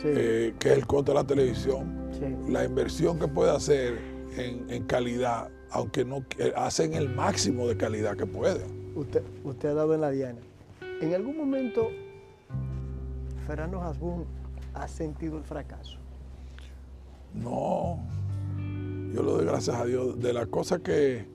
[0.03, 2.09] eh, que es el costo de la televisión,
[2.49, 3.99] la inversión que puede hacer
[4.37, 6.23] en, calidad, aunque no
[6.55, 8.65] hacen el máximo de calidad que puede.
[8.95, 10.39] Usted, usted ha dado en la diana.
[11.01, 11.89] ¿En algún momento
[13.47, 14.25] Fernando Hasbun
[14.73, 15.97] ha sentido el fracaso?
[17.33, 17.99] No,
[19.13, 20.19] yo lo doy gracias a Dios.
[20.19, 21.25] De las cosas que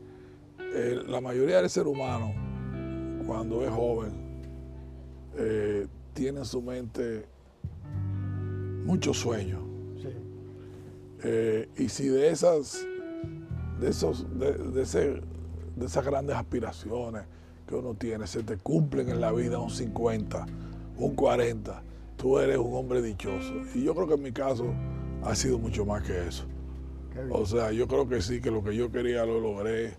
[0.58, 2.32] eh, la mayoría del ser humano,
[3.26, 4.42] cuando es joven,
[5.36, 7.26] eh, tiene en su mente
[8.86, 9.60] muchos sueños.
[11.22, 12.86] Eh, y si de esas,
[13.80, 17.22] de esos, de, de esas grandes aspiraciones
[17.66, 20.46] que uno tiene se te cumplen en la vida un 50,
[20.98, 21.82] un 40,
[22.16, 23.52] tú eres un hombre dichoso.
[23.74, 24.66] Y yo creo que en mi caso
[25.24, 26.44] ha sido mucho más que eso.
[27.30, 29.94] O sea, yo creo que sí, que lo que yo quería lo logré.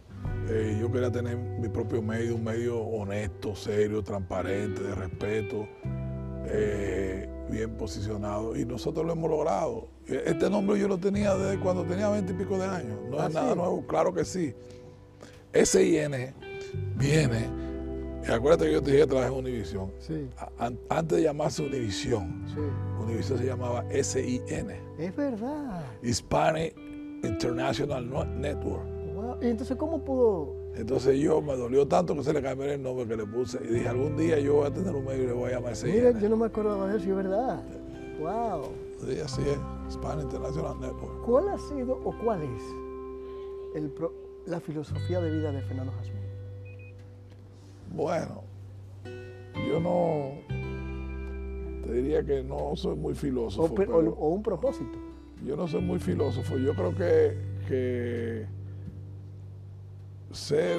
[0.49, 5.67] Eh, yo quería tener mi propio medio, un medio honesto, serio, transparente, de respeto,
[6.49, 8.55] eh, bien posicionado.
[8.55, 9.87] Y nosotros lo hemos logrado.
[10.05, 12.97] Este nombre yo lo tenía desde cuando tenía 20 y pico de años.
[13.09, 14.53] No es ah, nada nuevo, claro que sí.
[15.53, 16.33] SIN
[16.95, 17.67] viene
[18.33, 19.91] acuérdate que yo te dije que trabajé en Univision.
[19.99, 20.29] Sí.
[20.89, 22.61] antes de llamarse Univision, sí.
[23.03, 24.71] Univision se llamaba SIN.
[24.97, 25.83] Es verdad.
[26.03, 26.75] Hispanic
[27.23, 28.85] International Network.
[29.41, 30.55] ¿Y entonces cómo pudo?
[30.77, 33.73] Entonces yo me dolió tanto que se le cambió el nombre que le puse y
[33.73, 35.91] dije, algún día yo voy a tener un medio y le voy a llamar SIN.
[35.91, 37.63] Mira, yo no me acordaba de eso, es verdad.
[38.19, 38.69] Wow.
[38.99, 39.57] Sí, así es.
[39.89, 41.25] Hispanic International Network.
[41.25, 42.63] ¿Cuál ha sido o cuál es
[43.75, 43.91] el
[44.45, 46.27] la filosofía de vida de Fernando Jasmine?
[47.93, 48.43] Bueno,
[49.67, 50.31] yo no
[51.85, 53.73] te diría que no soy muy filósofo.
[53.73, 54.97] O, un propósito.
[55.43, 56.57] Yo no soy muy filósofo.
[56.57, 57.37] Yo creo que,
[57.67, 58.45] que
[60.31, 60.77] ser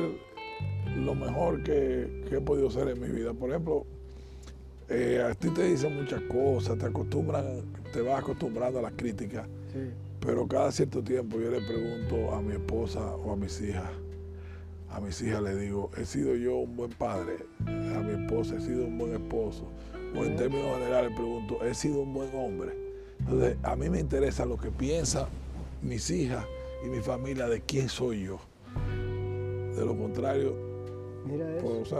[0.96, 3.32] lo mejor que, he podido ser en mi vida.
[3.32, 3.86] Por ejemplo,
[4.88, 9.46] eh, a ti te dicen muchas cosas, te acostumbran, te vas acostumbrando a las críticas.
[10.20, 13.90] Pero cada cierto tiempo yo le pregunto a mi esposa o a mis hijas,
[14.90, 18.60] a mis hijas les digo, he sido yo un buen padre, a mi esposa he
[18.60, 19.68] sido un buen esposo,
[20.16, 22.72] o en términos generales pregunto, he sido un buen hombre.
[23.20, 25.26] Entonces, a mí me interesa lo que piensan
[25.82, 26.44] mis hijas
[26.84, 28.40] y mi familia de quién soy yo.
[29.78, 30.54] De lo contrario,
[31.24, 31.94] Mira pues,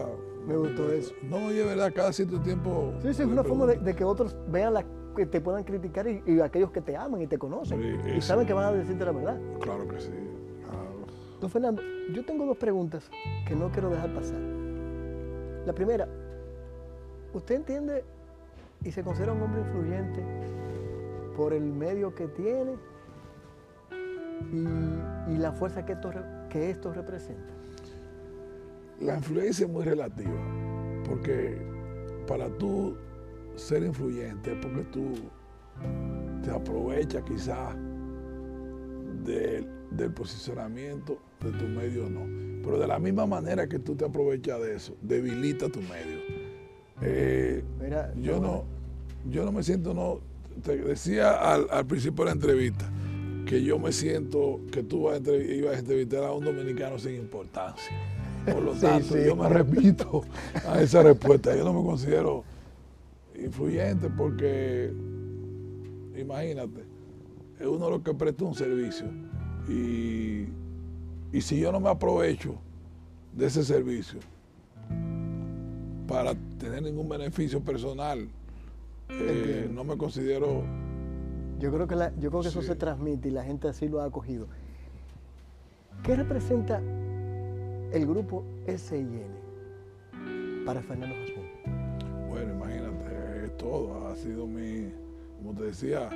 [0.47, 1.15] me gustó eso.
[1.23, 2.95] No, y es verdad, cada cierto tiempo.
[3.03, 6.41] Sí, sí, es una forma de, que otros vean la, que te puedan criticar y,
[6.41, 9.39] aquellos que te aman y te conocen y saben que van a decirte la verdad.
[9.61, 10.11] Claro que sí.
[11.41, 13.09] Don Fernando, yo tengo dos preguntas
[13.47, 14.41] que no quiero dejar pasar.
[15.67, 16.09] La primera,
[17.33, 18.05] ¿usted entiende
[18.83, 20.21] y se considera un hombre influyente
[21.37, 22.77] por el medio que tiene
[24.53, 26.11] y, la fuerza que esto,
[26.49, 27.58] que esto representa?
[29.01, 31.57] La influencia es muy relativa, porque
[32.27, 32.97] para tú
[33.57, 35.15] ser influyente, porque tú
[36.43, 37.77] te aprovechas quizás
[39.25, 42.27] del posicionamiento de tu medio no.
[42.63, 46.19] Pero de la misma manera que tú te aprovechas de eso, debilita tu medio.
[47.01, 47.63] Eh,
[48.21, 48.65] yo no,
[49.31, 50.21] yo no me siento, no,
[50.63, 52.91] te decía al, principio de la entrevista
[53.47, 58.18] que yo me siento que tú ibas a entrevistar a un dominicano sin importancia.
[58.53, 60.23] Por lo tanto, yo me repito
[60.67, 61.55] a esa respuesta.
[61.57, 62.45] Yo no me considero
[63.37, 64.93] influyente porque,
[66.17, 66.85] imagínate,
[67.59, 69.07] es uno de los que presta un servicio
[69.69, 70.49] y,
[71.33, 72.57] y si yo no me aprovecho
[73.33, 74.19] de ese servicio
[76.07, 78.29] para tener ningún beneficio personal,
[79.11, 80.65] eh, no me considero...
[81.59, 84.05] Yo creo que, yo creo que eso se transmite y la gente así lo ha
[84.05, 84.47] acogido.
[86.03, 86.81] ¿Qué representa
[87.93, 89.23] el grupo SIN
[90.65, 92.29] para Fernando Jasmine?
[92.29, 94.09] Bueno, imagínate, es todo.
[94.09, 94.93] Ha sido mi,
[95.39, 96.09] como te decía,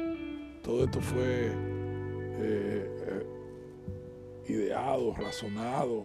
[0.62, 3.26] todo esto fue eh, eh,
[4.48, 6.04] ideado, razonado,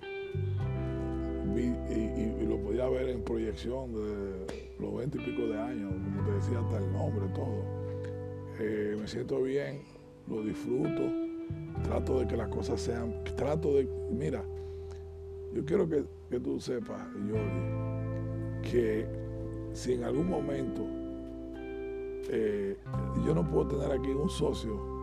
[1.56, 4.46] y, lo podía ver en proyección de
[4.80, 7.64] los 20 y pico de años, como te decía, hasta el nombre, todo.
[8.60, 9.82] Eh, me siento bien,
[10.30, 11.12] lo disfruto,
[11.84, 14.44] trato de que las cosas sean, trato de, mira,
[15.58, 16.06] yo quiero que,
[16.40, 19.08] tú sepas, Jordi, que
[19.74, 20.86] si en algún momento
[23.26, 24.98] yo no puedo tener aquí un socio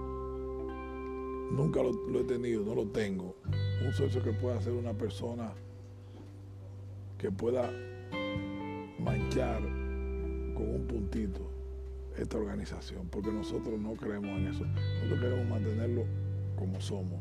[1.50, 3.36] Nunca lo, he tenido, no lo tengo.
[3.84, 5.52] Un socio que pueda ser una persona
[7.18, 7.70] que pueda
[8.98, 9.62] manchar
[10.54, 11.50] con un puntito
[12.16, 14.64] esta organización, porque nosotros no creemos en eso.
[14.64, 16.04] Nosotros queremos mantenerlo
[16.56, 17.20] como somos,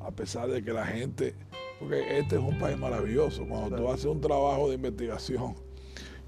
[0.00, 1.34] a pesar de que la gente,
[1.82, 5.54] porque este es un país maravilloso, cuando tú haces un trabajo de investigación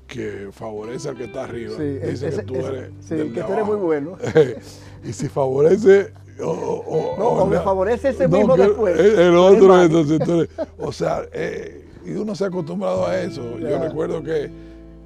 [0.07, 4.19] que favorece al que está arriba, dice que tú eres, que tú eres muy bueno.
[5.05, 8.99] y si favorece o, no, o me favorece ese mismo después.
[8.99, 13.59] El, otro, entonces, o sea, eh, y uno se ha acostumbrado a eso.
[13.59, 14.51] Yo recuerdo que,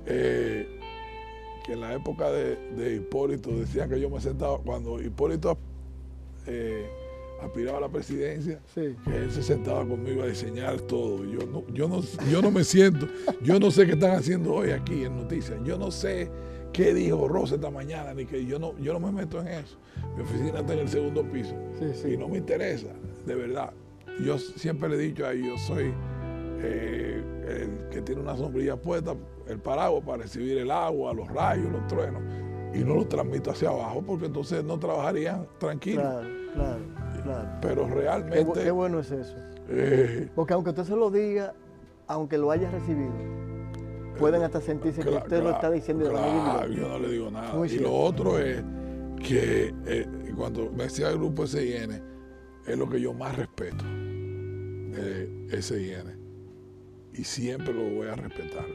[0.07, 0.81] eh,
[1.65, 5.59] que en la época de, Hipólito decían que yo me sentaba, cuando Hipólito
[6.47, 6.89] eh,
[7.41, 11.25] aspiraba a la presidencia, que él se sentaba conmigo a diseñar todo.
[11.25, 13.07] Yo no, yo no, yo no me siento,
[13.43, 16.31] yo no sé qué están haciendo hoy aquí en Noticias, yo no sé
[16.73, 19.79] qué dijo Rosa esta mañana, ni que yo no, yo no me meto en eso.
[20.17, 21.55] Mi oficina está en el segundo piso
[22.07, 22.89] y no me interesa,
[23.27, 23.73] de verdad.
[24.25, 25.95] Yo siempre le he dicho a ellos, yo soy
[26.61, 29.15] eh, el que tiene una sombrilla puesta,
[29.47, 32.21] el paraguas para recibir el agua, los rayos, los truenos,
[32.75, 36.03] y no los transmito hacia abajo porque entonces no trabajarían tranquilos.
[36.03, 36.81] Claro, claro,
[37.33, 37.49] claro.
[37.61, 38.63] Pero realmente...
[38.63, 39.37] Qué, bueno es eso.
[39.69, 41.55] Eh, porque aunque usted se lo diga,
[42.07, 43.13] aunque lo haya recibido,
[44.19, 47.67] pueden hasta sentirse que usted lo está diciendo de claro, Yo no le digo nada.
[47.67, 48.63] y lo otro es
[49.23, 52.03] que eh, cuando me decía el grupo SIN,
[52.67, 56.19] es lo que yo más respeto de SIN.
[57.13, 58.67] Y siempre lo voy a respetar.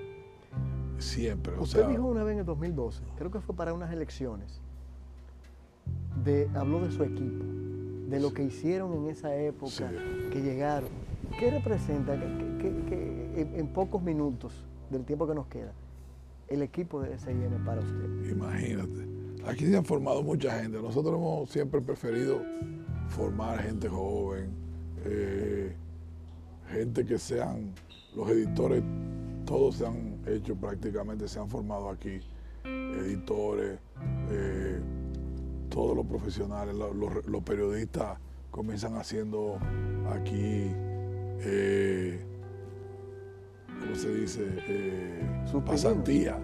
[0.97, 1.53] Siempre.
[1.57, 4.61] Usted dijo una vez en el 2012, creo que fue para unas elecciones,
[6.23, 7.43] de, habló de su equipo,
[8.13, 9.89] de lo que hicieron en esa época,
[10.31, 10.89] que llegaron.
[11.39, 14.53] ¿Qué representa que, en pocos minutos
[14.91, 15.71] del tiempo que nos queda,
[16.47, 18.29] el equipo de SIN para usted?
[18.29, 19.07] Imagínate.
[19.47, 20.79] Aquí se han formado mucha gente.
[20.79, 22.39] Nosotros hemos siempre preferido
[23.07, 24.51] formar gente joven,
[25.05, 25.73] eh,
[26.69, 27.73] gente que sean,
[28.15, 28.83] los editores,
[29.43, 32.19] todos se han hecho prácticamente, se han formado aquí,
[32.63, 33.79] editores,
[34.29, 34.79] eh,
[35.73, 38.19] todos los profesionales, los, periodistas
[38.51, 39.57] comienzan haciendo
[40.11, 40.71] aquí
[41.45, 42.19] eh,
[43.79, 44.45] ¿cómo se dice?
[44.67, 46.37] Eh, pasantía.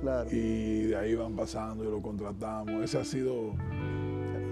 [0.00, 0.28] claro.
[0.30, 2.82] Y de ahí van pasando y lo contratamos.
[2.82, 3.52] Esa ha sido...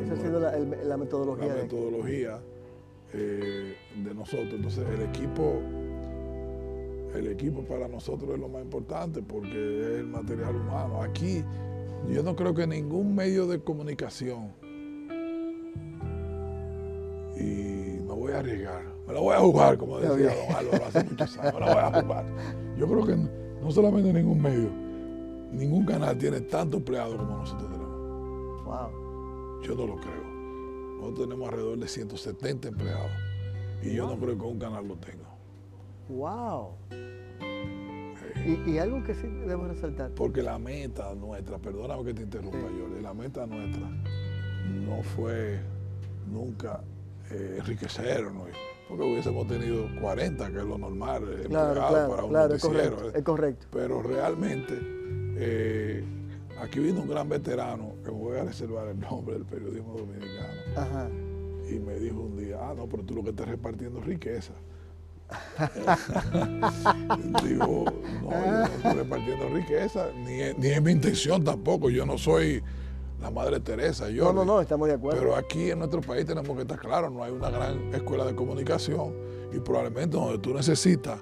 [0.05, 1.49] Esa ha sido la, metodología.
[1.49, 2.41] La metodología
[3.13, 4.53] eh, de nosotros.
[4.53, 5.61] Entonces el equipo,
[7.15, 11.03] el equipo para nosotros es lo más importante porque es el material humano.
[11.03, 11.45] Aquí
[12.11, 14.53] yo no creo que ningún medio de comunicación,
[17.37, 21.05] y me voy a arriesgar, me la voy a jugar, como decía don Álvaro hace
[21.05, 22.27] muchos años, me la voy a jugar.
[22.77, 24.71] Yo creo que no solamente ningún medio,
[25.53, 28.64] ningún canal tiene tanto empleados como nosotros tenemos.
[28.64, 29.62] Wow.
[29.62, 30.22] Yo no lo creo.
[30.99, 33.11] Nosotros tenemos alrededor de 170 empleados.
[33.83, 35.29] Y yo no creo que un canal lo tenga.
[36.09, 36.76] ¡Wow!
[38.45, 40.11] Y, algo que sí debo resaltar.
[40.12, 43.88] Porque la meta nuestra, perdóname que te interrumpa, yo, la meta nuestra
[44.86, 45.61] no fue
[46.30, 46.80] nunca
[47.30, 48.47] eh, enriquecer, ¿no?
[48.88, 53.11] porque hubiésemos tenido 40, que es lo normal, eh, para un noticiero.
[53.14, 54.78] Es correcto, Pero realmente,
[55.36, 56.05] eh,
[56.61, 61.11] aquí vino un gran veterano, que me voy a reservar el nombre del periodismo dominicano,
[61.70, 64.53] y me dijo un día, ah, no, pero tú lo que estás repartiendo es riqueza.
[67.45, 67.85] Digo,
[68.22, 72.62] no, yo no estoy repartiendo riqueza, ni, ni es mi intención tampoco, yo no soy
[73.22, 74.11] la Madre Teresa.
[74.11, 75.20] Yo, no, no, no, estamos de acuerdo.
[75.20, 78.35] Pero aquí en nuestro país tenemos que estar claros, no hay una gran escuela de
[78.35, 79.14] comunicación
[79.53, 81.20] y probablemente donde tú necesitas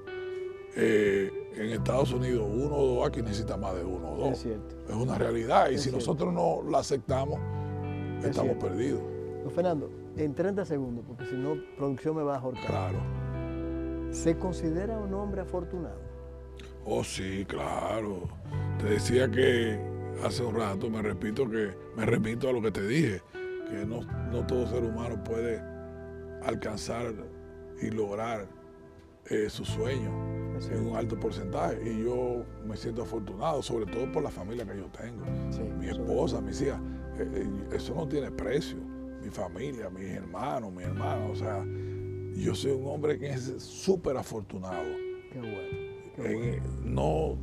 [0.77, 4.33] eh, en Estados Unidos uno o dos, aquí necesita más de uno o dos.
[4.33, 4.77] Es cierto.
[4.89, 7.39] Es una realidad y si nosotros no la aceptamos,
[8.25, 9.03] estamos perdidos.
[9.55, 12.67] Fernando, en 30 segundos, porque si no, producción me va a ahorcar.
[12.67, 12.99] Claro.
[14.11, 16.01] ¿Se considera un hombre afortunado?
[16.85, 18.29] Oh, sí, claro.
[18.79, 19.79] Te decía que
[20.25, 23.23] hace un rato, me repito que me repito a lo que te dije,
[23.69, 24.01] que no,
[24.47, 25.63] todo ser humano puede
[26.43, 27.15] alcanzar
[27.81, 28.49] y lograr
[29.27, 30.11] eh, su sueño
[30.71, 31.81] en un alto porcentaje.
[31.85, 35.25] Y yo me siento afortunado, sobre todo por la familia que yo tengo.
[35.79, 36.81] mi esposa, mis hijas.
[37.19, 38.79] Eh, eh, eso no tiene precio.
[39.23, 41.31] Mi familia, mis hermanos, mi hermano.
[41.31, 41.65] O sea,
[42.37, 44.85] yo soy un hombre que es súper afortunado.
[45.33, 46.63] Qué bueno.
[46.85, 47.37] no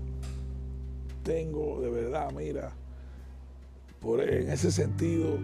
[1.28, 2.74] tengo de verdad, mira,
[4.00, 5.38] por, en ese sentido,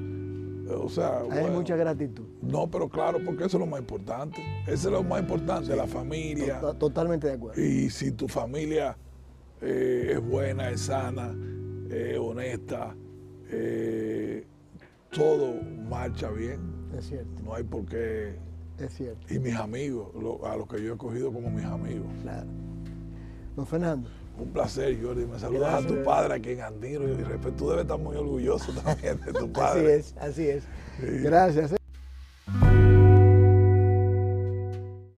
[0.81, 1.23] o sea...
[1.29, 2.23] Hay mucha gratitud.
[2.41, 4.41] No, pero claro, porque eso es lo más importante.
[4.65, 6.61] Eso es lo más importante, la familia.
[6.79, 7.61] totalmente de acuerdo.
[7.61, 8.97] Y si tu familia
[9.61, 11.35] eh, es buena, es sana,
[11.89, 12.95] es honesta,
[13.49, 14.45] eh,
[15.11, 16.59] todo marcha bien.
[16.97, 17.41] Es cierto.
[17.43, 18.35] No hay por qué...
[18.83, 19.33] Es cierto.
[19.33, 20.09] Y mis amigos,
[20.43, 22.07] a los que yo he cogido como mis amigos.
[22.21, 22.47] Claro.
[23.55, 24.09] Don Fernando.
[24.37, 25.25] Un placer, Jordi.
[25.25, 27.55] Me saludas a tu padre, a quien admiro y respeto.
[27.55, 29.95] Tú debes estar muy orgulloso también de tu padre.
[29.95, 30.63] Así es, así es.
[30.99, 31.75] Gracias.